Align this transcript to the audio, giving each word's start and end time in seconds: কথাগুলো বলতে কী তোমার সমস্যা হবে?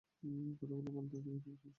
কথাগুলো 0.53 0.89
বলতে 0.91 1.15
কী 1.15 1.23
তোমার 1.23 1.41
সমস্যা 1.41 1.59
হবে? 1.59 1.69